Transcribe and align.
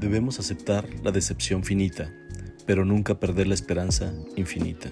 Debemos 0.00 0.40
aceptar 0.40 0.88
la 1.04 1.12
decepción 1.12 1.62
finita, 1.62 2.10
pero 2.64 2.86
nunca 2.86 3.20
perder 3.20 3.46
la 3.46 3.52
esperanza 3.52 4.14
infinita. 4.34 4.88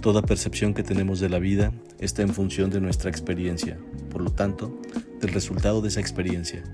Toda 0.00 0.22
percepción 0.22 0.72
que 0.72 0.82
tenemos 0.82 1.20
de 1.20 1.28
la 1.28 1.38
vida 1.38 1.74
está 1.98 2.22
en 2.22 2.32
función 2.32 2.70
de 2.70 2.80
nuestra 2.80 3.10
experiencia, 3.10 3.78
por 4.10 4.22
lo 4.22 4.30
tanto, 4.30 4.80
del 5.20 5.34
resultado 5.34 5.82
de 5.82 5.88
esa 5.88 6.00
experiencia. 6.00 6.64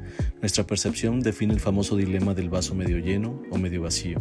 Nuestra 0.40 0.68
percepción 0.68 1.18
define 1.18 1.52
el 1.52 1.58
famoso 1.58 1.96
dilema 1.96 2.32
del 2.32 2.48
vaso 2.48 2.76
medio 2.76 2.98
lleno 2.98 3.42
o 3.50 3.58
medio 3.58 3.82
vacío. 3.82 4.18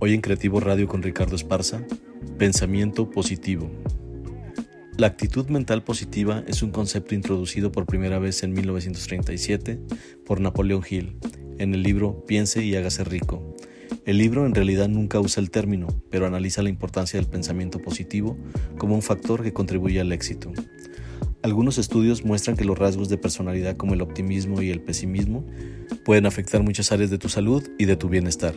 Hoy 0.00 0.14
en 0.14 0.22
Creativo 0.22 0.58
Radio 0.58 0.88
con 0.88 1.00
Ricardo 1.00 1.36
Esparza, 1.36 1.84
pensamiento 2.38 3.08
positivo. 3.08 3.70
La 5.00 5.06
actitud 5.06 5.46
mental 5.46 5.82
positiva 5.82 6.44
es 6.46 6.62
un 6.62 6.72
concepto 6.72 7.14
introducido 7.14 7.72
por 7.72 7.86
primera 7.86 8.18
vez 8.18 8.42
en 8.42 8.52
1937 8.52 9.80
por 10.26 10.42
Napoleón 10.42 10.82
Hill 10.86 11.16
en 11.56 11.72
el 11.72 11.82
libro 11.82 12.26
Piense 12.26 12.62
y 12.62 12.76
hágase 12.76 13.04
rico. 13.04 13.56
El 14.04 14.18
libro 14.18 14.44
en 14.44 14.54
realidad 14.54 14.90
nunca 14.90 15.18
usa 15.18 15.42
el 15.42 15.50
término, 15.50 15.88
pero 16.10 16.26
analiza 16.26 16.62
la 16.62 16.68
importancia 16.68 17.18
del 17.18 17.30
pensamiento 17.30 17.78
positivo 17.78 18.36
como 18.76 18.94
un 18.94 19.00
factor 19.00 19.42
que 19.42 19.54
contribuye 19.54 20.02
al 20.02 20.12
éxito. 20.12 20.52
Algunos 21.42 21.78
estudios 21.78 22.22
muestran 22.22 22.58
que 22.58 22.66
los 22.66 22.78
rasgos 22.78 23.08
de 23.08 23.16
personalidad 23.16 23.78
como 23.78 23.94
el 23.94 24.02
optimismo 24.02 24.60
y 24.60 24.68
el 24.68 24.82
pesimismo 24.82 25.46
pueden 26.04 26.26
afectar 26.26 26.62
muchas 26.62 26.92
áreas 26.92 27.08
de 27.08 27.16
tu 27.16 27.30
salud 27.30 27.66
y 27.78 27.86
de 27.86 27.96
tu 27.96 28.10
bienestar. 28.10 28.54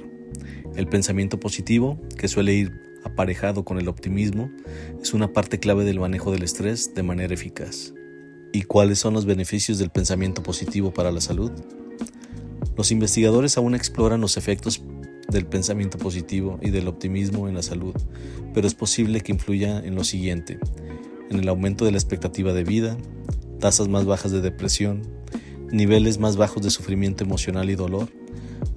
El 0.75 0.87
pensamiento 0.87 1.39
positivo, 1.39 2.01
que 2.17 2.27
suele 2.27 2.53
ir 2.53 2.92
aparejado 3.03 3.63
con 3.65 3.79
el 3.79 3.87
optimismo, 3.87 4.51
es 5.01 5.13
una 5.13 5.31
parte 5.33 5.59
clave 5.59 5.85
del 5.85 5.99
manejo 5.99 6.31
del 6.31 6.43
estrés 6.43 6.93
de 6.93 7.03
manera 7.03 7.33
eficaz. 7.33 7.93
¿Y 8.51 8.63
cuáles 8.63 8.99
son 8.99 9.13
los 9.13 9.25
beneficios 9.25 9.79
del 9.79 9.89
pensamiento 9.89 10.43
positivo 10.43 10.93
para 10.93 11.11
la 11.11 11.21
salud? 11.21 11.51
Los 12.77 12.91
investigadores 12.91 13.57
aún 13.57 13.75
exploran 13.75 14.21
los 14.21 14.37
efectos 14.37 14.83
del 15.29 15.45
pensamiento 15.45 15.97
positivo 15.97 16.59
y 16.61 16.69
del 16.69 16.87
optimismo 16.87 17.47
en 17.47 17.55
la 17.55 17.63
salud, 17.63 17.95
pero 18.53 18.67
es 18.67 18.75
posible 18.75 19.21
que 19.21 19.31
influya 19.31 19.79
en 19.79 19.95
lo 19.95 20.03
siguiente, 20.03 20.59
en 21.29 21.39
el 21.39 21.49
aumento 21.49 21.85
de 21.85 21.91
la 21.91 21.97
expectativa 21.97 22.53
de 22.53 22.63
vida, 22.63 22.97
tasas 23.59 23.87
más 23.87 24.05
bajas 24.05 24.31
de 24.31 24.41
depresión, 24.41 25.01
niveles 25.71 26.19
más 26.19 26.37
bajos 26.37 26.61
de 26.61 26.69
sufrimiento 26.69 27.23
emocional 27.23 27.69
y 27.69 27.75
dolor, 27.75 28.09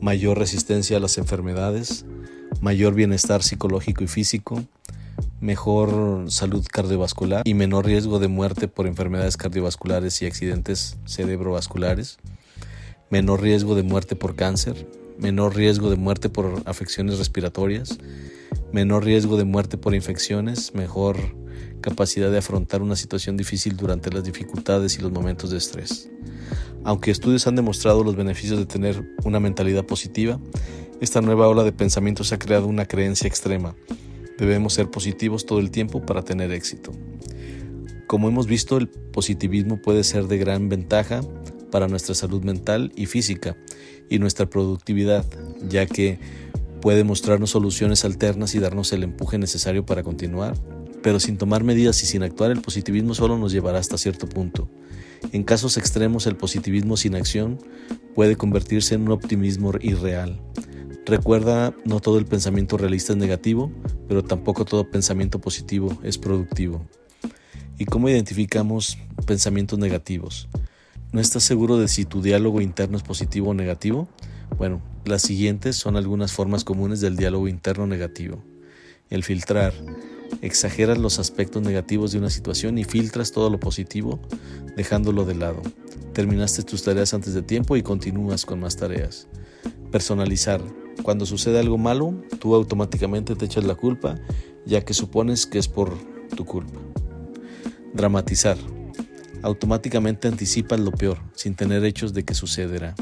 mayor 0.01 0.39
resistencia 0.39 0.97
a 0.97 1.01
las 1.01 1.19
enfermedades, 1.19 2.07
mayor 2.61 2.95
bienestar 2.95 3.43
psicológico 3.43 4.05
y 4.05 4.07
físico, 4.07 4.63
mejor 5.41 6.31
salud 6.31 6.65
cardiovascular 6.71 7.43
y 7.45 7.55
menor 7.55 7.87
riesgo 7.87 8.19
de 8.19 8.29
muerte 8.29 8.69
por 8.69 8.87
enfermedades 8.87 9.37
cardiovasculares 9.37 10.21
y 10.23 10.27
accidentes 10.27 10.97
cerebrovasculares, 11.07 12.19
menor 13.11 13.43
riesgo 13.43 13.75
de 13.75 13.83
muerte 13.83 14.17
por 14.17 14.35
cáncer, 14.35 14.89
menor 15.19 15.57
riesgo 15.57 15.91
de 15.91 15.97
muerte 15.97 16.29
por 16.29 16.63
afecciones 16.67 17.19
respiratorias, 17.19 17.99
menor 18.73 19.05
riesgo 19.05 19.37
de 19.37 19.45
muerte 19.45 19.79
por 19.79 19.95
infecciones, 19.95 20.75
mejor 20.75 21.17
capacidad 21.81 22.31
de 22.31 22.39
afrontar 22.39 22.83
una 22.83 22.97
situación 22.97 23.37
difícil 23.37 23.77
durante 23.77 24.11
las 24.11 24.25
dificultades 24.25 24.99
y 24.99 25.03
los 25.03 25.13
momentos 25.13 25.51
de 25.51 25.59
estrés. 25.59 26.11
Aunque 26.85 27.11
estudios 27.11 27.47
han 27.47 27.57
demostrado 27.57 28.05
los 28.05 28.17
beneficios 28.17 28.59
de 28.59 28.67
tener 28.67 29.03
una 29.25 29.41
mentalidad 29.41 29.85
positiva, 29.85 30.39
esta 31.01 31.21
nueva 31.21 31.49
ola 31.49 31.63
de 31.63 31.73
pensamientos 31.73 32.33
ha 32.33 32.39
creado 32.39 32.67
una 32.67 32.87
creencia 32.87 33.29
extrema. 33.29 33.75
Debemos 34.39 34.75
ser 34.75 34.91
positivos 34.91 35.45
todo 35.45 35.59
el 35.59 35.71
tiempo 35.71 36.05
para 36.05 36.23
tener 36.23 36.53
éxito. 36.53 36.93
Como 38.07 38.29
hemos 38.29 38.47
visto, 38.47 38.79
el 38.79 38.89
positivismo 38.89 39.81
puede 39.83 40.05
ser 40.05 40.27
de 40.27 40.39
gran 40.39 40.69
ventaja 40.69 41.21
para 41.71 41.89
nuestra 41.89 42.15
salud 42.15 42.43
mental 42.45 42.93
y 42.97 43.07
física 43.07 43.57
y 44.09 44.19
nuestra 44.19 44.47
productividad, 44.47 45.25
ya 45.69 45.87
que 45.87 46.19
puede 46.81 47.05
mostrarnos 47.05 47.51
soluciones 47.51 48.05
alternas 48.05 48.55
y 48.55 48.59
darnos 48.59 48.93
el 48.93 49.03
empuje 49.03 49.39
necesario 49.39 49.85
para 49.85 50.03
continuar. 50.03 50.55
Pero 51.03 51.21
sin 51.21 51.37
tomar 51.37 51.63
medidas 51.63 52.03
y 52.03 52.07
sin 52.07 52.23
actuar, 52.23 52.51
el 52.51 52.63
positivismo 52.63 53.15
solo 53.15 53.37
nos 53.37 53.53
llevará 53.53 53.79
hasta 53.79 53.99
cierto 53.99 54.29
punto. 54.29 54.71
En 55.33 55.43
casos 55.43 55.77
extremos, 55.77 56.27
el 56.27 56.37
positivismo 56.37 56.97
sin 56.97 57.17
acción 57.17 57.59
puede 58.15 58.37
convertirse 58.37 58.95
en 58.95 59.03
un 59.03 59.11
optimismo 59.11 59.73
irreal. 59.81 60.41
Recuerda, 61.07 61.73
no 61.85 62.01
todo 62.01 62.19
el 62.19 62.27
pensamiento 62.27 62.77
realista 62.77 63.13
es 63.13 63.19
negativo, 63.19 63.71
pero 64.09 64.25
tampoco 64.25 64.65
todo 64.65 64.91
pensamiento 64.91 65.41
positivo 65.41 65.97
es 66.03 66.19
productivo. 66.19 66.85
¿Y 67.79 67.85
cómo 67.85 68.09
identificamos 68.09 68.99
pensamientos 69.25 69.79
negativos? 69.79 70.49
¿No 71.13 71.21
estás 71.21 71.45
seguro 71.45 71.79
de 71.79 71.87
si 71.87 72.07
tu 72.07 72.23
diálogo 72.23 72.61
interno 72.61 72.97
es 72.97 73.05
positivo 73.05 73.51
o 73.51 73.55
negativo? 73.55 74.09
Bueno, 74.59 74.83
las 75.05 75.23
siguientes 75.23 75.77
son 75.77 75.97
algunas 75.97 76.33
formas 76.33 76.65
comunes 76.65 77.01
del 77.01 77.17
diálogo 77.17 77.47
interno 77.47 77.87
negativo. 77.87 78.43
El 79.09 79.23
filtrar. 79.23 79.75
Exageras 80.43 80.99
los 80.99 81.21
aspectos 81.21 81.63
negativos 81.63 82.11
de 82.11 82.19
una 82.19 82.31
situación 82.31 82.79
y 82.79 82.85
filtras 82.85 83.31
todo 83.31 83.49
lo 83.49 83.61
positivo, 83.61 84.19
dejándolo 84.77 85.25
de 85.25 85.37
lado. 85.37 85.63
Terminaste 86.15 86.65
tus 86.65 86.83
tareas 86.83 87.15
antes 87.15 87.33
de 87.33 87.43
tiempo 87.43 87.77
y 87.77 87.85
continúas 87.85 88.45
con 88.45 88.59
más 88.59 88.77
tareas. 88.77 89.29
Personalizar. 89.93 90.61
Cuando 91.03 91.27
sucede 91.27 91.59
algo 91.59 91.79
malo, 91.79 92.15
tú 92.41 92.55
automáticamente 92.55 93.37
te 93.37 93.45
echas 93.45 93.65
la 93.65 93.75
culpa, 93.75 94.17
ya 94.65 94.85
que 94.85 94.95
supones 94.95 95.47
que 95.47 95.59
es 95.59 95.69
por 95.69 95.97
tu 96.37 96.45
culpa. 96.45 96.81
Dramatizar 97.95 98.57
automáticamente 99.43 100.29
anticipas 100.29 100.81
lo 100.81 100.91
peor, 100.91 101.19
sin 101.35 101.55
tener 101.55 101.85
hechos 101.85 102.13
de 102.13 102.25
que 102.25 102.35
sucederá. 102.35 102.95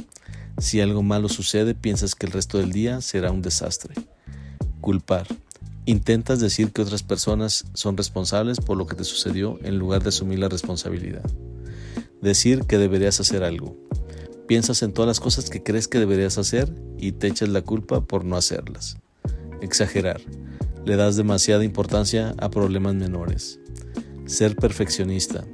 Si 0.58 0.80
algo 0.80 1.02
malo 1.02 1.28
sucede, 1.28 1.74
piensas 1.74 2.14
que 2.14 2.26
el 2.26 2.32
resto 2.32 2.58
del 2.58 2.70
día 2.70 3.00
será 3.00 3.30
un 3.30 3.42
desastre. 3.42 3.94
Culpar. 4.80 5.26
Intentas 5.86 6.40
decir 6.40 6.70
que 6.70 6.82
otras 6.82 7.02
personas 7.02 7.64
son 7.74 7.96
responsables 7.96 8.60
por 8.60 8.76
lo 8.76 8.86
que 8.86 8.94
te 8.94 9.04
sucedió 9.04 9.58
en 9.62 9.78
lugar 9.78 10.02
de 10.02 10.10
asumir 10.10 10.38
la 10.38 10.48
responsabilidad. 10.48 11.24
Decir 12.22 12.64
que 12.64 12.78
deberías 12.78 13.20
hacer 13.20 13.42
algo. 13.42 13.76
Piensas 14.46 14.82
en 14.82 14.92
todas 14.92 15.06
las 15.06 15.20
cosas 15.20 15.48
que 15.48 15.62
crees 15.62 15.88
que 15.88 15.98
deberías 15.98 16.36
hacer 16.36 16.70
y 16.98 17.12
te 17.12 17.28
echas 17.28 17.48
la 17.48 17.62
culpa 17.62 18.04
por 18.04 18.24
no 18.24 18.36
hacerlas. 18.36 18.98
Exagerar. 19.62 20.20
Le 20.84 20.96
das 20.96 21.16
demasiada 21.16 21.64
importancia 21.64 22.34
a 22.38 22.50
problemas 22.50 22.94
menores. 22.94 23.58
Ser 24.26 24.54
perfeccionista. 24.54 25.44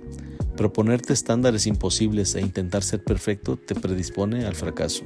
Proponerte 0.56 1.12
estándares 1.12 1.66
imposibles 1.66 2.34
e 2.34 2.40
intentar 2.40 2.82
ser 2.82 3.04
perfecto 3.04 3.56
te 3.56 3.76
predispone 3.76 4.44
al 4.44 4.56
fracaso. 4.56 5.04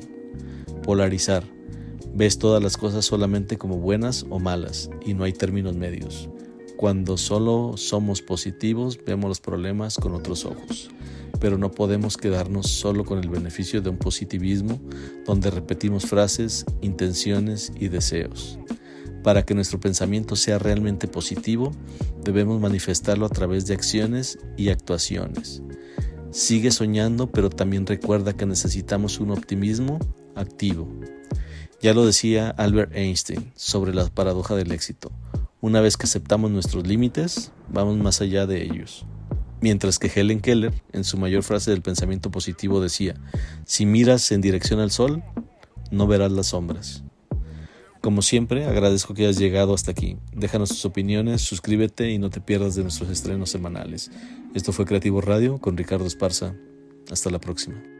Polarizar. 0.83 1.45
Ves 2.15 2.39
todas 2.39 2.62
las 2.62 2.78
cosas 2.78 3.05
solamente 3.05 3.59
como 3.59 3.77
buenas 3.77 4.25
o 4.31 4.39
malas 4.39 4.89
y 5.05 5.12
no 5.12 5.25
hay 5.25 5.34
términos 5.34 5.77
medios. 5.77 6.31
Cuando 6.77 7.19
solo 7.19 7.77
somos 7.77 8.22
positivos 8.22 8.99
vemos 9.05 9.28
los 9.28 9.41
problemas 9.41 9.97
con 9.97 10.15
otros 10.15 10.45
ojos, 10.45 10.91
pero 11.44 11.59
no 11.59 11.71
podemos 11.71 12.16
quedarnos 12.16 12.71
solo 12.71 13.05
con 13.05 13.19
el 13.19 13.28
beneficio 13.28 13.82
de 13.82 13.91
un 13.91 13.99
positivismo 13.99 14.81
donde 15.27 15.50
repetimos 15.50 16.06
frases, 16.06 16.65
intenciones 16.81 17.71
y 17.78 17.88
deseos. 17.88 18.59
Para 19.22 19.43
que 19.44 19.54
nuestro 19.54 19.78
pensamiento 19.78 20.37
sea 20.37 20.59
realmente 20.59 21.06
positivo, 21.06 21.71
debemos 22.25 22.62
manifestarlo 22.62 23.27
a 23.27 23.28
través 23.28 23.66
de 23.66 23.75
acciones 23.75 24.38
y 24.56 24.71
actuaciones. 24.71 25.60
Sigue 26.31 26.71
soñando, 26.71 27.31
pero 27.31 27.50
también 27.50 27.84
recuerda 27.84 28.33
que 28.33 28.47
necesitamos 28.47 29.21
un 29.21 29.31
optimismo 29.31 29.99
activo. 30.37 30.88
Ya 31.83 31.93
lo 31.93 32.06
decía 32.06 32.54
Albert 32.56 32.97
Einstein 32.97 33.53
sobre 33.54 33.93
la 33.93 34.06
paradoja 34.06 34.56
del 34.56 34.72
éxito. 34.72 35.12
Una 35.60 35.83
vez 35.83 35.99
que 35.99 36.06
aceptamos 36.06 36.50
nuestros 36.50 36.87
límites, 36.87 37.53
vamos 37.69 37.99
más 37.99 38.22
allá 38.22 38.47
de 38.47 38.62
ellos. 38.62 39.04
Mientras 39.65 39.99
que 39.99 40.13
Helen 40.15 40.41
Keller, 40.41 40.75
en 40.93 41.05
su 41.05 41.16
mayor 41.16 41.43
frase 41.43 41.71
del 41.71 41.81
pensamiento 41.81 42.31
positivo, 42.31 42.83
decía, 42.83 43.15
si 43.65 43.87
miras 43.87 44.31
en 44.31 44.43
dirección 44.43 44.78
al 44.78 44.91
sol, 44.91 45.22
no 45.91 46.07
verás 46.07 46.31
las 46.33 46.49
sombras. 46.49 47.03
Como 48.03 48.21
siempre, 48.21 48.66
agradezco 48.66 49.15
que 49.15 49.22
hayas 49.22 49.39
llegado 49.39 49.72
hasta 49.72 49.93
aquí. 49.93 50.19
Déjanos 50.34 50.69
tus 50.69 50.84
opiniones, 50.84 51.41
suscríbete 51.41 52.11
y 52.11 52.19
no 52.19 52.28
te 52.28 52.43
pierdas 52.43 52.75
de 52.75 52.83
nuestros 52.83 53.09
estrenos 53.09 53.49
semanales. 53.49 54.11
Esto 54.53 54.71
fue 54.71 54.84
Creativo 54.84 55.22
Radio 55.22 55.57
con 55.57 55.78
Ricardo 55.78 56.05
Esparza. 56.05 56.55
Hasta 57.11 57.31
la 57.31 57.39
próxima. 57.39 57.93